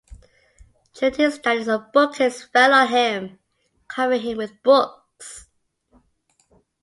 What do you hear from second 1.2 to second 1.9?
studies a